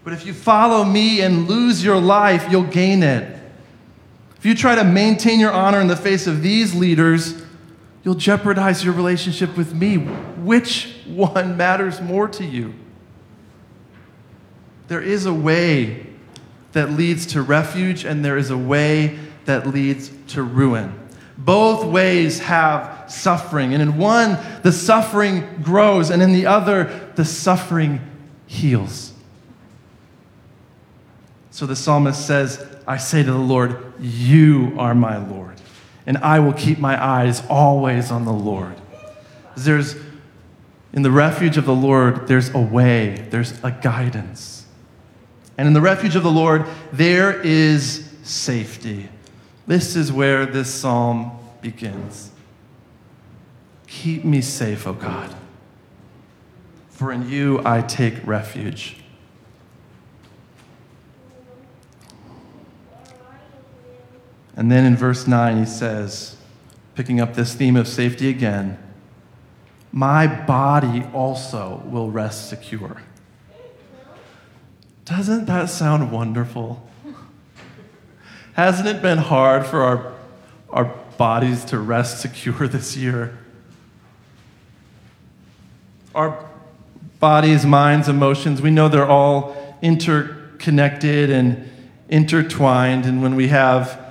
But 0.04 0.12
if 0.12 0.26
you 0.26 0.34
follow 0.34 0.84
me 0.84 1.22
and 1.22 1.48
lose 1.48 1.82
your 1.82 1.98
life, 1.98 2.46
you'll 2.50 2.64
gain 2.64 3.02
it. 3.02 3.40
If 4.36 4.44
you 4.44 4.54
try 4.54 4.74
to 4.74 4.84
maintain 4.84 5.40
your 5.40 5.52
honor 5.52 5.80
in 5.80 5.86
the 5.86 5.96
face 5.96 6.26
of 6.26 6.42
these 6.42 6.74
leaders, 6.74 7.42
you'll 8.02 8.14
jeopardize 8.14 8.84
your 8.84 8.94
relationship 8.94 9.56
with 9.56 9.74
me. 9.74 9.96
Which 9.96 10.94
one 11.06 11.56
matters 11.56 12.00
more 12.00 12.28
to 12.28 12.44
you? 12.44 12.74
There 14.88 15.02
is 15.02 15.26
a 15.26 15.34
way 15.34 16.06
that 16.72 16.90
leads 16.90 17.26
to 17.26 17.42
refuge, 17.42 18.04
and 18.04 18.24
there 18.24 18.36
is 18.36 18.50
a 18.50 18.58
way 18.58 19.18
that 19.44 19.66
leads 19.66 20.10
to 20.28 20.42
ruin. 20.42 20.96
Both 21.36 21.84
ways 21.84 22.40
have 22.40 23.10
suffering. 23.10 23.72
And 23.72 23.82
in 23.82 23.96
one, 23.96 24.38
the 24.62 24.72
suffering 24.72 25.62
grows, 25.62 26.10
and 26.10 26.22
in 26.22 26.32
the 26.32 26.46
other, 26.46 27.12
the 27.16 27.24
suffering 27.24 28.00
heals. 28.46 29.12
So 31.50 31.66
the 31.66 31.76
psalmist 31.76 32.26
says, 32.26 32.64
I 32.86 32.96
say 32.96 33.22
to 33.22 33.32
the 33.32 33.38
Lord, 33.38 33.94
You 34.00 34.74
are 34.78 34.94
my 34.94 35.16
Lord, 35.16 35.60
and 36.06 36.18
I 36.18 36.40
will 36.40 36.52
keep 36.52 36.78
my 36.78 37.02
eyes 37.02 37.42
always 37.48 38.10
on 38.10 38.24
the 38.24 38.32
Lord. 38.32 38.76
There's, 39.56 39.96
in 40.92 41.02
the 41.02 41.10
refuge 41.10 41.56
of 41.56 41.66
the 41.66 41.74
Lord, 41.74 42.26
there's 42.28 42.50
a 42.54 42.58
way, 42.58 43.26
there's 43.30 43.62
a 43.62 43.70
guidance. 43.70 44.66
And 45.58 45.66
in 45.68 45.74
the 45.74 45.80
refuge 45.80 46.16
of 46.16 46.22
the 46.22 46.30
Lord, 46.30 46.66
there 46.92 47.40
is 47.40 48.08
safety. 48.22 49.08
This 49.66 49.94
is 49.96 50.10
where 50.10 50.46
this 50.46 50.72
psalm 50.72 51.32
begins. 51.60 52.30
Keep 53.86 54.24
me 54.24 54.40
safe, 54.40 54.86
O 54.86 54.92
God, 54.92 55.34
for 56.88 57.12
in 57.12 57.28
you 57.28 57.60
I 57.64 57.82
take 57.82 58.26
refuge. 58.26 58.99
And 64.60 64.70
then 64.70 64.84
in 64.84 64.94
verse 64.94 65.26
9, 65.26 65.56
he 65.56 65.64
says, 65.64 66.36
picking 66.94 67.18
up 67.18 67.32
this 67.32 67.54
theme 67.54 67.76
of 67.76 67.88
safety 67.88 68.28
again, 68.28 68.76
my 69.90 70.26
body 70.26 71.02
also 71.14 71.82
will 71.86 72.10
rest 72.10 72.50
secure. 72.50 73.00
Doesn't 75.06 75.46
that 75.46 75.70
sound 75.70 76.12
wonderful? 76.12 76.86
Hasn't 78.52 78.86
it 78.86 79.00
been 79.00 79.16
hard 79.16 79.64
for 79.64 79.80
our, 79.80 80.12
our 80.68 80.84
bodies 81.16 81.64
to 81.64 81.78
rest 81.78 82.20
secure 82.20 82.68
this 82.68 82.98
year? 82.98 83.38
Our 86.14 86.50
bodies, 87.18 87.64
minds, 87.64 88.10
emotions, 88.10 88.60
we 88.60 88.70
know 88.70 88.90
they're 88.90 89.08
all 89.08 89.56
interconnected 89.80 91.30
and 91.30 91.66
intertwined. 92.10 93.06
And 93.06 93.22
when 93.22 93.36
we 93.36 93.48
have 93.48 94.09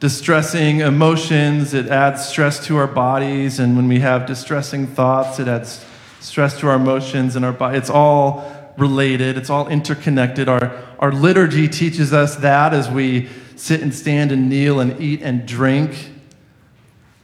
distressing 0.00 0.80
emotions, 0.80 1.72
it 1.74 1.86
adds 1.86 2.26
stress 2.26 2.64
to 2.66 2.76
our 2.76 2.86
bodies. 2.86 3.58
And 3.58 3.76
when 3.76 3.88
we 3.88 4.00
have 4.00 4.26
distressing 4.26 4.86
thoughts, 4.86 5.38
it 5.38 5.48
adds 5.48 5.84
stress 6.20 6.58
to 6.60 6.68
our 6.68 6.76
emotions 6.76 7.36
and 7.36 7.44
our 7.44 7.52
body. 7.52 7.78
It's 7.78 7.90
all 7.90 8.52
related, 8.76 9.38
it's 9.38 9.48
all 9.48 9.68
interconnected. 9.68 10.48
Our, 10.48 10.76
our 10.98 11.12
liturgy 11.12 11.68
teaches 11.68 12.12
us 12.12 12.36
that 12.36 12.74
as 12.74 12.90
we 12.90 13.28
sit 13.56 13.80
and 13.80 13.94
stand 13.94 14.32
and 14.32 14.50
kneel 14.50 14.80
and 14.80 15.00
eat 15.00 15.22
and 15.22 15.46
drink 15.46 16.10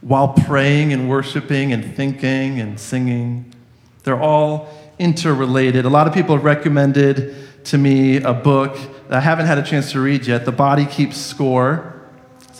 while 0.01 0.29
praying 0.29 0.91
and 0.91 1.07
worshiping 1.07 1.71
and 1.71 1.95
thinking 1.95 2.59
and 2.59 2.79
singing. 2.79 3.53
They're 4.03 4.19
all 4.19 4.69
interrelated. 4.99 5.85
A 5.85 5.89
lot 5.89 6.07
of 6.07 6.13
people 6.13 6.35
have 6.35 6.43
recommended 6.43 7.35
to 7.65 7.77
me 7.77 8.17
a 8.17 8.33
book 8.33 8.75
that 9.07 9.17
I 9.17 9.21
haven't 9.21 9.45
had 9.45 9.57
a 9.57 9.63
chance 9.63 9.91
to 9.91 10.01
read 10.01 10.27
yet 10.27 10.43
The 10.45 10.51
Body 10.51 10.85
Keeps 10.85 11.17
Score. 11.17 11.92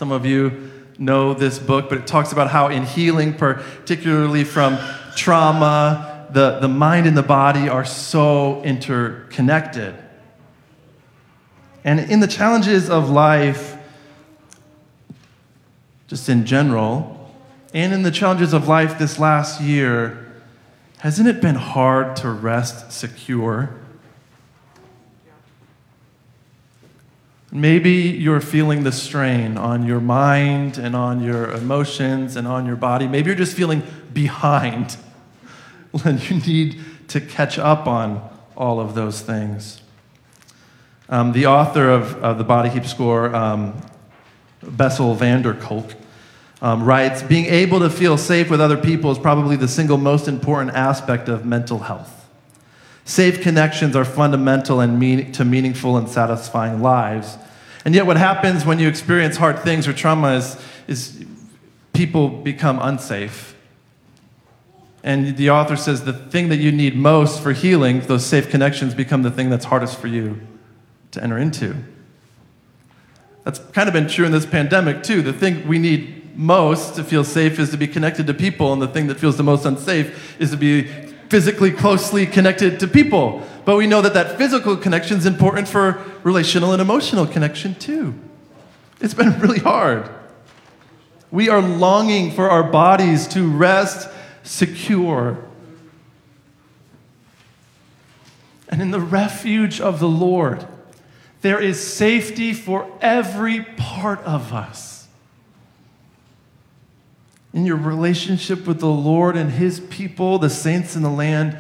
Some 0.03 0.12
of 0.12 0.25
you 0.25 0.69
know 0.98 1.33
this 1.33 1.60
book, 1.60 1.88
but 1.88 1.98
it 1.98 2.05
talks 2.05 2.33
about 2.33 2.50
how 2.50 2.67
in 2.67 2.83
healing, 2.83 3.33
particularly 3.33 4.43
from 4.43 4.77
trauma, 5.15 6.27
the, 6.29 6.60
the 6.60 6.67
mind 6.67 7.07
and 7.07 7.15
the 7.15 7.24
body 7.24 7.69
are 7.69 7.86
so 7.86 8.62
interconnected. 8.63 9.95
And 11.86 12.01
in 12.01 12.19
the 12.19 12.27
challenges 12.27 12.89
of 12.89 13.10
life, 13.10 13.77
just 16.10 16.27
in 16.27 16.45
general, 16.45 17.33
and 17.74 17.93
in 17.93 18.03
the 18.03 18.12
challenges 18.12 18.51
of 18.51 18.67
life 18.67 19.00
this 19.00 19.19
last 19.19 19.62
year, 19.62 20.33
hasn't 20.98 21.29
it 21.29 21.39
been 21.39 21.55
hard 21.55 22.17
to 22.17 22.29
rest 22.29 22.91
secure? 22.91 23.74
Maybe 27.55 27.91
you're 27.91 28.41
feeling 28.41 28.83
the 28.83 28.91
strain 28.91 29.60
on 29.60 29.86
your 29.86 30.00
mind 30.00 30.79
and 30.79 30.95
on 30.95 31.24
your 31.24 31.51
emotions 31.51 32.36
and 32.36 32.48
on 32.48 32.65
your 32.65 32.75
body. 32.75 33.07
Maybe 33.07 33.27
you're 33.27 33.38
just 33.38 33.55
feeling 33.55 33.83
behind 34.12 34.98
when 36.01 36.17
you 36.17 36.39
need 36.39 36.81
to 37.10 37.22
catch 37.22 37.60
up 37.60 37.86
on 37.86 38.27
all 38.57 38.79
of 38.79 38.95
those 38.95 39.22
things. 39.22 39.81
Um, 41.10 41.31
the 41.31 41.45
author 41.45 41.91
of, 41.91 42.15
of, 42.24 42.39
The 42.39 42.43
Body 42.43 42.72
Keeps 42.72 42.89
Score, 42.89 43.36
um, 43.36 43.79
Bessel 44.63 45.13
van 45.13 45.43
der 45.43 45.53
Kolk, 45.53 45.93
um, 46.60 46.83
writes 46.83 47.22
Being 47.22 47.45
able 47.45 47.81
to 47.81 47.89
feel 47.91 48.17
safe 48.17 48.50
with 48.50 48.62
other 48.62 48.77
people 48.77 49.12
is 49.12 49.19
probably 49.19 49.57
the 49.57 49.67
single 49.67 50.00
most 50.00 50.27
important 50.27 50.72
aspect 50.75 51.29
of 51.29 51.45
mental 51.45 51.77
health. 51.77 52.22
Safe 53.05 53.41
connections 53.41 53.95
are 53.95 54.05
fundamental 54.05 54.79
and 54.79 54.98
mean, 54.98 55.31
to 55.33 55.43
meaningful 55.43 55.98
and 55.98 56.07
satisfying 56.07 56.81
lives. 56.81 57.38
And 57.86 57.93
yet, 57.93 58.05
what 58.05 58.17
happens 58.17 58.65
when 58.65 58.79
you 58.79 58.88
experience 58.88 59.36
hard 59.36 59.60
things 59.60 59.88
or 59.88 59.93
trauma 59.93 60.36
is, 60.36 60.57
is 60.88 61.25
people 61.91 62.29
become 62.29 62.79
unsafe. 62.81 63.57
And 65.03 65.36
the 65.36 65.50
author 65.50 65.75
says 65.75 66.05
the 66.05 66.13
thing 66.13 66.48
that 66.48 66.57
you 66.57 66.72
need 66.72 66.95
most 66.95 67.41
for 67.41 67.51
healing, 67.51 68.00
those 68.01 68.25
safe 68.25 68.50
connections, 68.50 68.93
become 68.93 69.22
the 69.22 69.31
thing 69.31 69.50
that's 69.50 69.65
hardest 69.65 70.00
for 70.00 70.07
you 70.07 70.39
to 71.12 71.22
enter 71.22 71.38
into. 71.38 71.75
That's 73.43 73.60
kind 73.60 73.89
of 73.89 73.93
been 73.93 74.07
true 74.07 74.25
in 74.25 74.31
this 74.31 74.45
pandemic, 74.45 75.03
too. 75.03 75.22
The 75.22 75.33
thing 75.33 75.67
we 75.67 75.77
need 75.77 76.38
most 76.38 76.95
to 76.95 77.03
feel 77.03 77.25
safe 77.25 77.60
is 77.60 77.69
to 77.72 77.77
be 77.77 77.88
connected 77.88 78.27
to 78.27 78.33
people, 78.33 78.72
and 78.72 78.81
the 78.81 78.88
thing 78.88 79.07
that 79.07 79.19
feels 79.19 79.36
the 79.36 79.43
most 79.43 79.65
unsafe 79.65 80.39
is 80.39 80.51
to 80.51 80.57
be 80.57 81.12
physically 81.33 81.71
closely 81.71 82.27
connected 82.27 82.79
to 82.79 82.87
people. 82.87 83.41
But 83.65 83.75
we 83.75 83.87
know 83.87 84.03
that 84.03 84.13
that 84.13 84.37
physical 84.37 84.77
connection 84.77 85.17
is 85.17 85.25
important 85.25 85.67
for 85.67 85.99
relational 86.21 86.73
and 86.73 86.79
emotional 86.79 87.25
connection, 87.25 87.73
too. 87.73 88.13
It's 89.01 89.15
been 89.15 89.39
really 89.39 89.57
hard. 89.57 90.07
We 91.31 91.49
are 91.49 91.59
longing 91.59 92.29
for 92.29 92.51
our 92.51 92.61
bodies 92.61 93.27
to 93.29 93.49
rest 93.49 94.07
secure 94.43 95.43
and 98.69 98.79
in 98.79 98.91
the 98.91 98.99
refuge 98.99 99.81
of 99.81 99.99
the 99.99 100.07
Lord 100.07 100.67
There 101.41 101.59
is 101.59 101.81
safety 101.81 102.53
for 102.53 102.87
every 103.01 103.61
part 103.61 104.19
of 104.19 104.53
us. 104.53 104.92
In 107.53 107.65
your 107.65 107.77
relationship 107.77 108.65
with 108.65 108.79
the 108.79 108.88
Lord 108.88 109.38
and 109.38 109.51
His 109.51 109.79
people, 109.79 110.39
the 110.39 110.50
saints 110.50 110.95
in 110.95 111.03
the 111.03 111.10
land, 111.10 111.55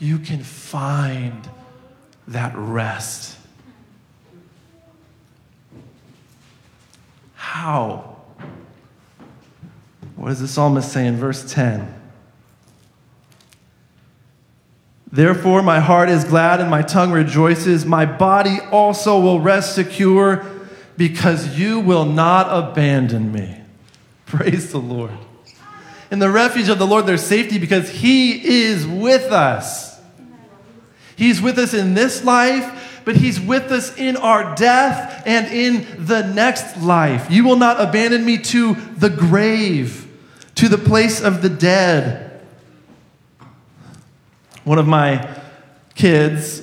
you 0.00 0.18
can 0.18 0.42
find 0.42 1.48
that 2.26 2.54
rest. 2.56 3.36
How? 7.34 8.16
What 10.16 10.28
does 10.28 10.40
the 10.40 10.48
psalmist 10.48 10.90
say 10.90 11.06
in 11.06 11.16
verse 11.16 11.52
10? 11.52 12.02
Therefore, 15.12 15.62
my 15.62 15.78
heart 15.78 16.08
is 16.08 16.24
glad 16.24 16.60
and 16.60 16.68
my 16.68 16.82
tongue 16.82 17.12
rejoices. 17.12 17.84
My 17.84 18.04
body 18.04 18.58
also 18.72 19.20
will 19.20 19.38
rest 19.38 19.74
secure 19.74 20.44
because 20.96 21.56
you 21.56 21.78
will 21.78 22.04
not 22.04 22.48
abandon 22.50 23.30
me. 23.30 23.60
Praise 24.26 24.72
the 24.72 24.78
Lord. 24.78 25.12
In 26.14 26.20
the 26.20 26.30
refuge 26.30 26.68
of 26.68 26.78
the 26.78 26.86
Lord, 26.86 27.06
there's 27.06 27.24
safety 27.24 27.58
because 27.58 27.88
He 27.88 28.62
is 28.62 28.86
with 28.86 29.32
us. 29.32 30.00
He's 31.16 31.42
with 31.42 31.58
us 31.58 31.74
in 31.74 31.94
this 31.94 32.22
life, 32.22 33.00
but 33.04 33.16
He's 33.16 33.40
with 33.40 33.72
us 33.72 33.96
in 33.96 34.16
our 34.16 34.54
death 34.54 35.24
and 35.26 35.48
in 35.48 36.06
the 36.06 36.22
next 36.22 36.80
life. 36.80 37.28
You 37.32 37.42
will 37.42 37.56
not 37.56 37.80
abandon 37.80 38.24
me 38.24 38.38
to 38.38 38.74
the 38.96 39.10
grave, 39.10 40.06
to 40.54 40.68
the 40.68 40.78
place 40.78 41.20
of 41.20 41.42
the 41.42 41.48
dead. 41.48 42.40
One 44.62 44.78
of 44.78 44.86
my 44.86 45.36
kids 45.96 46.62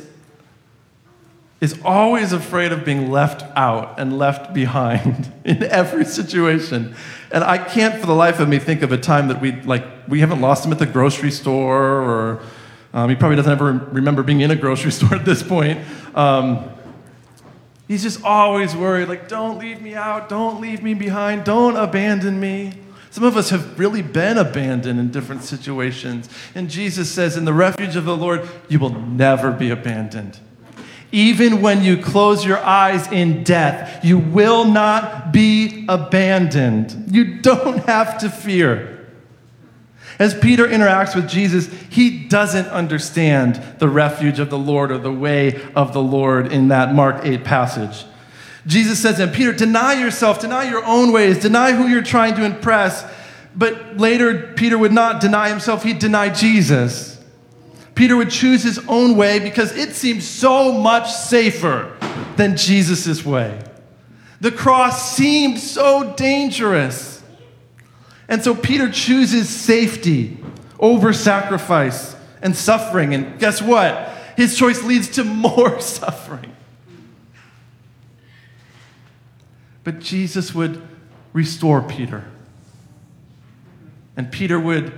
is 1.61 1.79
always 1.85 2.33
afraid 2.33 2.71
of 2.71 2.83
being 2.83 3.11
left 3.11 3.43
out 3.55 3.99
and 3.99 4.17
left 4.17 4.51
behind 4.53 5.31
in 5.45 5.63
every 5.63 6.03
situation. 6.03 6.95
And 7.31 7.43
I 7.43 7.59
can't 7.59 8.01
for 8.01 8.07
the 8.07 8.15
life 8.15 8.39
of 8.39 8.49
me 8.49 8.59
think 8.59 8.81
of 8.81 8.91
a 8.91 8.97
time 8.97 9.27
that 9.29 9.39
we 9.39 9.53
like 9.61 9.85
we 10.07 10.19
haven't 10.19 10.41
lost 10.41 10.65
him 10.65 10.71
at 10.71 10.79
the 10.79 10.87
grocery 10.87 11.31
store 11.31 12.01
or 12.01 12.41
um, 12.93 13.09
he 13.09 13.15
probably 13.15 13.37
doesn't 13.37 13.51
ever 13.51 13.71
remember 13.91 14.23
being 14.23 14.41
in 14.41 14.51
a 14.51 14.55
grocery 14.55 14.91
store 14.91 15.15
at 15.15 15.23
this 15.23 15.43
point. 15.43 15.79
Um, 16.15 16.69
he's 17.87 18.03
just 18.03 18.23
always 18.23 18.75
worried, 18.75 19.07
like, 19.07 19.29
don't 19.29 19.57
leave 19.59 19.81
me 19.81 19.95
out, 19.95 20.27
don't 20.27 20.59
leave 20.59 20.83
me 20.83 20.93
behind, 20.93 21.45
don't 21.45 21.77
abandon 21.77 22.39
me. 22.39 22.73
Some 23.11 23.23
of 23.25 23.35
us 23.35 23.49
have 23.49 23.77
really 23.77 24.01
been 24.01 24.37
abandoned 24.37 24.99
in 24.99 25.11
different 25.11 25.43
situations. 25.43 26.29
And 26.55 26.69
Jesus 26.69 27.11
says, 27.11 27.35
In 27.35 27.43
the 27.43 27.53
refuge 27.53 27.97
of 27.97 28.05
the 28.05 28.15
Lord, 28.15 28.47
you 28.69 28.79
will 28.79 28.93
never 28.93 29.51
be 29.51 29.69
abandoned. 29.69 30.39
Even 31.11 31.61
when 31.61 31.83
you 31.83 31.97
close 31.97 32.45
your 32.45 32.59
eyes 32.59 33.11
in 33.11 33.43
death, 33.43 34.03
you 34.03 34.17
will 34.17 34.65
not 34.65 35.33
be 35.33 35.85
abandoned. 35.89 37.07
You 37.11 37.41
don't 37.41 37.85
have 37.85 38.19
to 38.19 38.29
fear. 38.29 38.91
As 40.19 40.33
Peter 40.33 40.67
interacts 40.67 41.15
with 41.15 41.27
Jesus, 41.27 41.67
he 41.89 42.25
doesn't 42.27 42.67
understand 42.67 43.61
the 43.79 43.89
refuge 43.89 44.39
of 44.39 44.49
the 44.49 44.57
Lord 44.57 44.91
or 44.91 44.99
the 44.99 45.11
way 45.11 45.61
of 45.75 45.93
the 45.93 46.01
Lord 46.01 46.51
in 46.51 46.67
that 46.67 46.93
Mark 46.93 47.25
8 47.25 47.43
passage. 47.43 48.05
Jesus 48.67 49.01
says 49.01 49.15
to 49.15 49.23
him, 49.23 49.31
Peter, 49.31 49.51
deny 49.51 49.93
yourself, 49.93 50.39
deny 50.39 50.69
your 50.69 50.85
own 50.85 51.11
ways, 51.11 51.39
deny 51.39 51.71
who 51.71 51.87
you're 51.87 52.03
trying 52.03 52.35
to 52.35 52.45
impress. 52.45 53.03
But 53.55 53.97
later, 53.97 54.53
Peter 54.55 54.77
would 54.77 54.93
not 54.93 55.19
deny 55.19 55.49
himself, 55.49 55.83
he'd 55.83 55.99
deny 55.99 56.29
Jesus. 56.29 57.10
Peter 57.95 58.15
would 58.15 58.29
choose 58.29 58.63
his 58.63 58.79
own 58.87 59.17
way 59.17 59.39
because 59.39 59.75
it 59.75 59.93
seemed 59.93 60.23
so 60.23 60.71
much 60.71 61.11
safer 61.11 61.95
than 62.37 62.55
Jesus' 62.55 63.25
way. 63.25 63.61
The 64.39 64.51
cross 64.51 65.15
seemed 65.15 65.59
so 65.59 66.13
dangerous. 66.13 67.21
And 68.27 68.43
so 68.43 68.55
Peter 68.55 68.89
chooses 68.89 69.49
safety 69.49 70.37
over 70.79 71.13
sacrifice 71.13 72.15
and 72.41 72.55
suffering. 72.55 73.13
And 73.13 73.37
guess 73.39 73.61
what? 73.61 74.09
His 74.37 74.57
choice 74.57 74.83
leads 74.83 75.09
to 75.09 75.23
more 75.23 75.79
suffering. 75.81 76.55
But 79.83 79.99
Jesus 79.99 80.55
would 80.55 80.81
restore 81.33 81.81
Peter. 81.81 82.25
And 84.15 84.31
Peter 84.31 84.59
would 84.59 84.93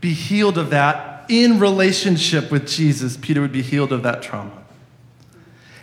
be 0.00 0.12
healed 0.12 0.58
of 0.58 0.70
that 0.70 1.15
in 1.28 1.58
relationship 1.58 2.50
with 2.50 2.66
Jesus. 2.66 3.16
Peter 3.16 3.40
would 3.40 3.52
be 3.52 3.62
healed 3.62 3.92
of 3.92 4.02
that 4.02 4.22
trauma. 4.22 4.64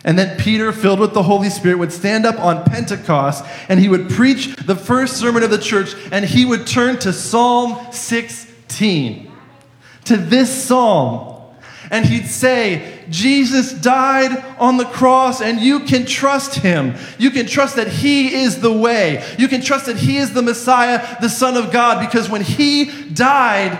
And 0.05 0.19
then 0.19 0.37
Peter, 0.37 0.71
filled 0.73 0.99
with 0.99 1.13
the 1.13 1.23
Holy 1.23 1.49
Spirit, 1.49 1.79
would 1.79 1.93
stand 1.93 2.25
up 2.25 2.37
on 2.37 2.65
Pentecost 2.65 3.45
and 3.69 3.79
he 3.79 3.87
would 3.87 4.09
preach 4.09 4.55
the 4.57 4.75
first 4.75 5.17
sermon 5.17 5.43
of 5.43 5.49
the 5.49 5.57
church 5.57 5.95
and 6.11 6.25
he 6.25 6.43
would 6.43 6.67
turn 6.67 6.99
to 6.99 7.13
Psalm 7.13 7.91
16, 7.91 9.31
to 10.05 10.17
this 10.17 10.65
psalm. 10.65 11.29
And 11.89 12.05
he'd 12.05 12.25
say, 12.25 13.05
Jesus 13.09 13.71
died 13.71 14.43
on 14.57 14.77
the 14.77 14.85
cross, 14.85 15.41
and 15.41 15.59
you 15.59 15.81
can 15.81 16.07
trust 16.07 16.55
him. 16.55 16.95
You 17.19 17.29
can 17.29 17.45
trust 17.45 17.75
that 17.75 17.87
he 17.87 18.33
is 18.33 18.61
the 18.61 18.73
way. 18.73 19.23
You 19.37 19.47
can 19.47 19.61
trust 19.61 19.85
that 19.85 19.97
he 19.97 20.17
is 20.17 20.33
the 20.33 20.41
Messiah, 20.41 21.17
the 21.21 21.29
Son 21.29 21.55
of 21.55 21.71
God, 21.71 22.03
because 22.03 22.29
when 22.29 22.41
he 22.41 22.85
died, 23.09 23.77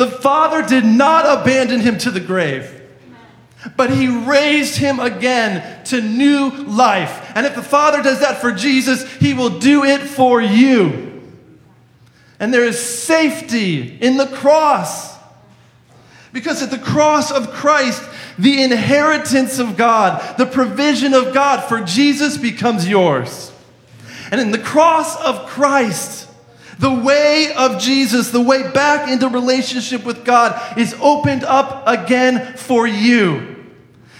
the 0.00 0.10
Father 0.10 0.66
did 0.66 0.84
not 0.84 1.40
abandon 1.40 1.80
him 1.80 1.96
to 1.98 2.10
the 2.10 2.20
grave 2.20 2.80
but 3.76 3.90
he 3.90 4.08
raised 4.08 4.76
him 4.76 4.98
again 5.00 5.84
to 5.84 6.00
new 6.00 6.50
life. 6.50 7.30
And 7.34 7.44
if 7.44 7.54
the 7.54 7.62
Father 7.62 8.02
does 8.02 8.20
that 8.20 8.40
for 8.40 8.52
Jesus, 8.52 9.10
he 9.16 9.34
will 9.34 9.58
do 9.58 9.84
it 9.84 10.00
for 10.00 10.40
you. 10.40 11.22
And 12.38 12.54
there 12.54 12.64
is 12.64 12.80
safety 12.80 13.98
in 14.00 14.16
the 14.16 14.26
cross. 14.26 15.18
Because 16.32 16.62
at 16.62 16.70
the 16.70 16.78
cross 16.78 17.30
of 17.30 17.50
Christ, 17.50 18.02
the 18.38 18.62
inheritance 18.62 19.58
of 19.58 19.76
God, 19.76 20.38
the 20.38 20.46
provision 20.46 21.12
of 21.12 21.34
God 21.34 21.68
for 21.68 21.82
Jesus 21.82 22.38
becomes 22.38 22.88
yours. 22.88 23.52
And 24.30 24.40
in 24.40 24.52
the 24.52 24.58
cross 24.58 25.20
of 25.20 25.46
Christ, 25.46 26.29
the 26.80 26.90
way 26.90 27.52
of 27.58 27.78
Jesus, 27.78 28.30
the 28.30 28.40
way 28.40 28.70
back 28.72 29.10
into 29.10 29.28
relationship 29.28 30.02
with 30.02 30.24
God, 30.24 30.78
is 30.78 30.96
opened 30.98 31.44
up 31.44 31.86
again 31.86 32.56
for 32.56 32.86
you. 32.86 33.66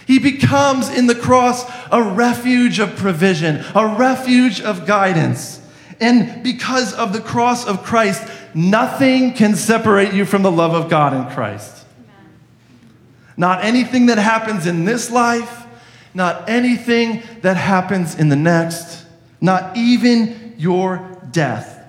He 0.06 0.18
becomes 0.18 0.90
in 0.90 1.06
the 1.06 1.14
cross 1.14 1.64
a 1.90 2.02
refuge 2.02 2.78
of 2.78 2.96
provision, 2.96 3.64
a 3.74 3.96
refuge 3.96 4.60
of 4.60 4.86
guidance. 4.86 5.58
And 6.00 6.42
because 6.42 6.92
of 6.92 7.14
the 7.14 7.22
cross 7.22 7.66
of 7.66 7.82
Christ, 7.82 8.28
nothing 8.52 9.32
can 9.32 9.54
separate 9.54 10.12
you 10.12 10.26
from 10.26 10.42
the 10.42 10.52
love 10.52 10.74
of 10.74 10.90
God 10.90 11.14
in 11.14 11.34
Christ. 11.34 11.86
Not 13.38 13.64
anything 13.64 14.06
that 14.06 14.18
happens 14.18 14.66
in 14.66 14.84
this 14.84 15.10
life, 15.10 15.64
not 16.12 16.46
anything 16.50 17.22
that 17.40 17.56
happens 17.56 18.16
in 18.16 18.28
the 18.28 18.36
next, 18.36 19.06
not 19.40 19.78
even 19.78 20.56
your 20.58 21.16
death. 21.30 21.79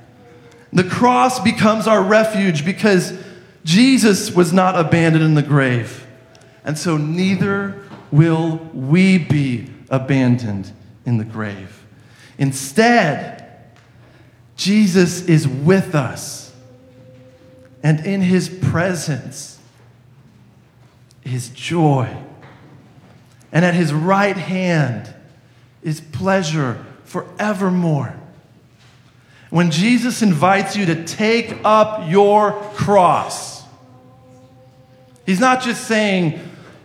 The 0.74 0.84
cross 0.84 1.40
becomes 1.40 1.88
our 1.88 2.02
refuge 2.02 2.64
because 2.66 3.18
Jesus 3.64 4.32
was 4.32 4.54
not 4.54 4.80
abandoned 4.80 5.24
in 5.24 5.34
the 5.34 5.42
grave. 5.42 6.08
And 6.64 6.78
so 6.78 6.98
neither 6.98 7.82
will 8.12 8.58
we 8.74 9.18
be 9.18 9.70
abandoned 9.90 10.72
in 11.06 11.18
the 11.18 11.26
grave. 11.26 11.86
Instead, 12.38 13.38
Jesus 14.56 15.24
is 15.24 15.48
with 15.48 15.96
us. 15.96 16.54
And 17.84 18.06
in 18.06 18.22
his 18.22 18.48
presence, 18.48 19.60
is 21.24 21.50
joy. 21.50 22.16
And 23.52 23.66
at 23.66 23.74
his 23.74 23.94
right 23.94 24.38
hand 24.38 25.14
is 25.84 26.00
pleasure 26.00 26.84
forevermore. 27.04 28.16
When 29.52 29.70
Jesus 29.70 30.22
invites 30.22 30.78
you 30.78 30.86
to 30.88 31.04
take 31.04 31.58
up 31.66 32.10
your 32.10 32.54
cross, 32.74 33.64
he's 35.26 35.42
not 35.42 35.62
just 35.62 35.88
saying 35.88 36.40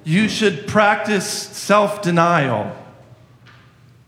you 0.04 0.28
should 0.28 0.66
practice 0.66 1.26
self 1.26 2.02
denial. 2.02 2.76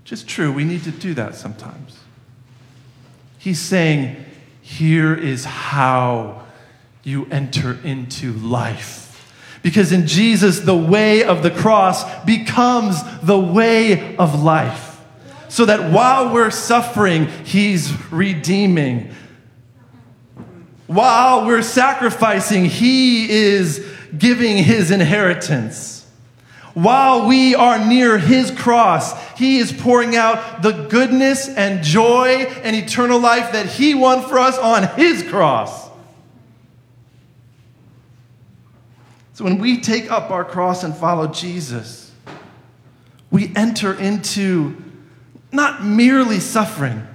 Just 0.04 0.26
true, 0.28 0.52
we 0.52 0.64
need 0.64 0.82
to 0.84 0.90
do 0.90 1.14
that 1.14 1.36
sometimes. 1.36 1.98
He's 3.38 3.60
saying, 3.60 4.24
here 4.60 5.14
is 5.14 5.44
how 5.44 6.42
you 7.04 7.26
enter 7.30 7.78
into 7.84 8.32
life. 8.32 9.04
Because 9.62 9.92
in 9.92 10.06
Jesus, 10.06 10.60
the 10.60 10.76
way 10.76 11.22
of 11.22 11.42
the 11.44 11.50
cross 11.50 12.04
becomes 12.24 13.00
the 13.20 13.38
way 13.38 14.16
of 14.16 14.42
life. 14.42 14.87
So 15.48 15.64
that 15.64 15.92
while 15.92 16.32
we're 16.32 16.50
suffering, 16.50 17.28
He's 17.44 17.92
redeeming. 18.10 19.12
While 20.86 21.46
we're 21.46 21.62
sacrificing, 21.62 22.66
He 22.66 23.30
is 23.30 23.86
giving 24.16 24.58
His 24.58 24.90
inheritance. 24.90 26.06
While 26.74 27.26
we 27.26 27.54
are 27.54 27.84
near 27.84 28.18
His 28.18 28.50
cross, 28.50 29.12
He 29.36 29.58
is 29.58 29.72
pouring 29.72 30.16
out 30.16 30.62
the 30.62 30.72
goodness 30.72 31.48
and 31.48 31.82
joy 31.82 32.46
and 32.62 32.76
eternal 32.76 33.18
life 33.18 33.52
that 33.52 33.66
He 33.66 33.94
won 33.94 34.22
for 34.22 34.38
us 34.38 34.56
on 34.58 34.86
His 34.96 35.22
cross. 35.22 35.88
So 39.32 39.44
when 39.44 39.58
we 39.58 39.80
take 39.80 40.10
up 40.10 40.30
our 40.30 40.44
cross 40.44 40.82
and 40.84 40.94
follow 40.96 41.28
Jesus, 41.28 42.12
we 43.30 43.52
enter 43.54 43.94
into 43.94 44.82
not 45.52 45.84
merely 45.84 46.40
suffering, 46.40 47.06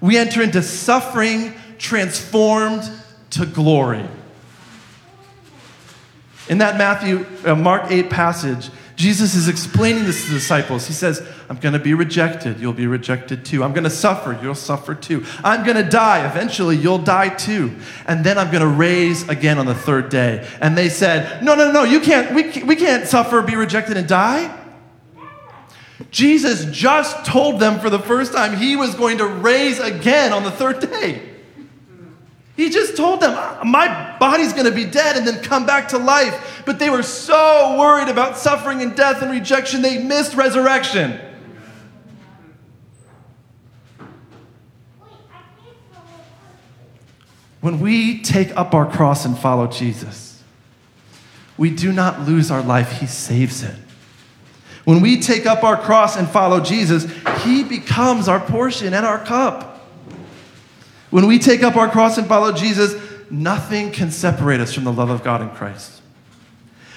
we 0.00 0.16
enter 0.16 0.42
into 0.42 0.62
suffering 0.62 1.54
transformed 1.78 2.90
to 3.30 3.46
glory. 3.46 4.06
In 6.48 6.58
that 6.58 6.76
Matthew, 6.76 7.24
uh, 7.44 7.54
Mark 7.54 7.90
8 7.90 8.10
passage, 8.10 8.70
Jesus 8.96 9.34
is 9.34 9.48
explaining 9.48 10.04
this 10.04 10.24
to 10.24 10.28
the 10.28 10.34
disciples. 10.34 10.86
He 10.86 10.92
says, 10.92 11.26
I'm 11.48 11.56
going 11.56 11.72
to 11.72 11.78
be 11.78 11.94
rejected. 11.94 12.60
You'll 12.60 12.74
be 12.74 12.86
rejected 12.86 13.46
too. 13.46 13.64
I'm 13.64 13.72
going 13.72 13.84
to 13.84 13.90
suffer. 13.90 14.38
You'll 14.42 14.54
suffer 14.54 14.94
too. 14.94 15.24
I'm 15.42 15.64
going 15.64 15.82
to 15.82 15.88
die. 15.88 16.28
Eventually, 16.28 16.76
you'll 16.76 16.98
die 16.98 17.30
too. 17.30 17.74
And 18.06 18.24
then 18.24 18.36
I'm 18.36 18.50
going 18.50 18.60
to 18.60 18.68
raise 18.68 19.26
again 19.28 19.58
on 19.58 19.64
the 19.64 19.74
third 19.74 20.10
day. 20.10 20.46
And 20.60 20.76
they 20.76 20.90
said, 20.90 21.42
No, 21.42 21.54
no, 21.54 21.72
no, 21.72 21.84
you 21.84 22.00
can't. 22.00 22.34
We, 22.34 22.62
we 22.62 22.76
can't 22.76 23.06
suffer, 23.06 23.40
be 23.40 23.56
rejected, 23.56 23.96
and 23.96 24.06
die. 24.06 24.54
Jesus 26.10 26.64
just 26.66 27.24
told 27.24 27.60
them 27.60 27.78
for 27.78 27.88
the 27.88 27.98
first 27.98 28.32
time 28.32 28.56
he 28.56 28.76
was 28.76 28.94
going 28.94 29.18
to 29.18 29.26
raise 29.26 29.78
again 29.78 30.32
on 30.32 30.42
the 30.42 30.50
third 30.50 30.80
day. 30.80 31.30
He 32.56 32.68
just 32.68 32.96
told 32.96 33.20
them, 33.20 33.32
My 33.66 34.16
body's 34.18 34.52
going 34.52 34.66
to 34.66 34.72
be 34.72 34.84
dead 34.84 35.16
and 35.16 35.26
then 35.26 35.42
come 35.42 35.64
back 35.64 35.88
to 35.88 35.98
life. 35.98 36.62
But 36.66 36.78
they 36.78 36.90
were 36.90 37.02
so 37.02 37.76
worried 37.78 38.08
about 38.08 38.36
suffering 38.36 38.82
and 38.82 38.94
death 38.94 39.22
and 39.22 39.30
rejection, 39.30 39.82
they 39.82 40.02
missed 40.02 40.34
resurrection. 40.34 41.18
When 47.60 47.80
we 47.80 48.22
take 48.22 48.56
up 48.56 48.74
our 48.74 48.90
cross 48.90 49.24
and 49.24 49.38
follow 49.38 49.66
Jesus, 49.66 50.42
we 51.56 51.70
do 51.70 51.92
not 51.92 52.20
lose 52.20 52.50
our 52.50 52.62
life, 52.62 53.00
He 53.00 53.06
saves 53.06 53.62
it. 53.62 53.79
When 54.84 55.00
we 55.00 55.20
take 55.20 55.46
up 55.46 55.62
our 55.62 55.76
cross 55.76 56.16
and 56.16 56.28
follow 56.28 56.60
Jesus, 56.60 57.06
He 57.42 57.64
becomes 57.64 58.28
our 58.28 58.40
portion 58.40 58.94
and 58.94 59.04
our 59.04 59.24
cup. 59.24 59.78
When 61.10 61.26
we 61.26 61.38
take 61.38 61.62
up 61.62 61.76
our 61.76 61.88
cross 61.88 62.18
and 62.18 62.26
follow 62.26 62.52
Jesus, 62.52 62.94
nothing 63.30 63.90
can 63.90 64.10
separate 64.10 64.60
us 64.60 64.72
from 64.72 64.84
the 64.84 64.92
love 64.92 65.10
of 65.10 65.22
God 65.22 65.42
in 65.42 65.50
Christ. 65.50 66.00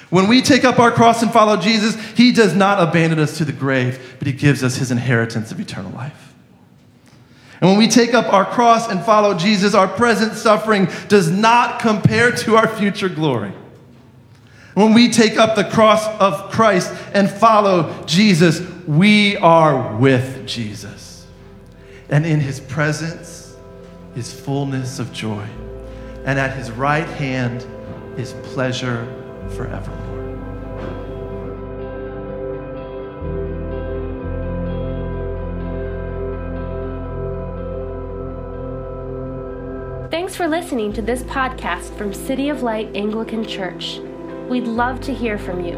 When 0.10 0.28
we 0.28 0.42
take 0.42 0.64
up 0.64 0.78
our 0.78 0.92
cross 0.92 1.24
and 1.24 1.32
follow 1.34 1.58
Jesus, 1.58 1.96
He 2.12 2.32
does 2.32 2.56
not 2.56 2.80
abandon 2.88 3.20
us 3.20 3.38
to 3.40 3.46
the 3.46 3.52
grave, 3.52 4.16
but 4.20 4.28
He 4.28 4.34
gives 4.34 4.64
us 4.64 4.76
His 4.76 4.92
inheritance 4.92 5.52
of 5.52 5.60
eternal 5.60 5.92
life. 5.92 6.34
And 7.60 7.70
when 7.70 7.80
we 7.80 7.88
take 7.88 8.14
up 8.14 8.32
our 8.32 8.46
cross 8.46 8.90
and 8.90 9.04
follow 9.04 9.34
Jesus, 9.34 9.74
our 9.74 9.88
present 9.88 10.34
suffering 10.34 10.88
does 11.08 11.32
not 11.32 11.80
compare 11.80 12.32
to 12.32 12.56
our 12.56 12.68
future 12.68 13.10
glory. 13.10 13.54
When 14.74 14.94
we 14.94 15.10
take 15.10 15.38
up 15.38 15.56
the 15.56 15.66
cross 15.66 16.08
of 16.20 16.52
Christ 16.52 16.92
and 17.14 17.30
follow 17.30 18.04
Jesus, 18.06 18.62
we 18.88 19.38
are 19.38 19.96
with 19.98 20.46
Jesus. 20.48 21.28
And 22.10 22.26
in 22.26 22.40
His 22.40 22.60
presence, 22.60 23.44
is 24.16 24.34
fullness 24.34 25.00
of 25.00 25.12
joy, 25.12 25.46
and 26.26 26.40
at 26.40 26.56
his 26.56 26.72
right 26.72 27.08
hand 27.08 27.66
is 28.18 28.34
pleasure 28.44 29.06
forevermore. 29.56 30.12
Thanks 40.12 40.36
for 40.36 40.48
listening 40.48 40.94
to 40.94 41.02
this 41.02 41.24
podcast 41.24 41.98
from 41.98 42.14
City 42.14 42.50
of 42.50 42.62
Light 42.62 42.96
Anglican 42.96 43.46
Church. 43.46 44.00
We'd 44.50 44.68
love 44.68 45.00
to 45.02 45.14
hear 45.14 45.38
from 45.38 45.64
you. 45.64 45.78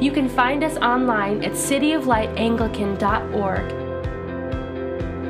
You 0.00 0.12
can 0.12 0.28
find 0.28 0.64
us 0.64 0.76
online 0.78 1.44
at 1.44 1.52
cityoflightanglican.org 1.52 3.84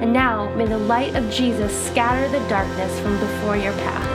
and 0.05 0.13
now 0.13 0.55
may 0.55 0.67
the 0.67 0.77
light 0.77 1.15
of 1.15 1.31
Jesus 1.31 1.73
scatter 1.87 2.29
the 2.29 2.47
darkness 2.49 3.01
from 3.01 3.19
before 3.21 3.57
your 3.57 3.73
path. 3.73 4.14